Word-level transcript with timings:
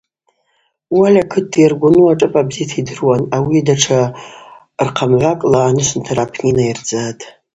Уали 0.97 1.19
акыт 1.23 1.49
йаргвану 1.61 2.03
ашӏыпӏаква 2.11 2.47
бзита 2.47 2.75
йдыруан, 2.79 3.21
ауи 3.35 3.59
датша 3.67 3.99
рхъамгӏвакӏла 4.87 5.59
анышвынтара 5.69 6.23
апны 6.25 6.45
йнайырдзатӏ. 6.49 7.21